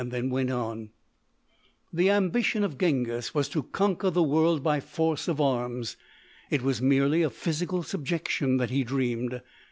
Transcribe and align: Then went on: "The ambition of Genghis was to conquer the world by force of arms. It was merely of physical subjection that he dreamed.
Then 0.03 0.31
went 0.31 0.49
on: 0.49 0.89
"The 1.93 2.09
ambition 2.09 2.63
of 2.63 2.79
Genghis 2.79 3.35
was 3.35 3.47
to 3.49 3.61
conquer 3.61 4.09
the 4.09 4.23
world 4.23 4.63
by 4.63 4.79
force 4.79 5.27
of 5.27 5.39
arms. 5.39 5.95
It 6.49 6.63
was 6.63 6.81
merely 6.81 7.21
of 7.21 7.33
physical 7.35 7.83
subjection 7.83 8.57
that 8.57 8.71
he 8.71 8.83
dreamed. 8.83 9.41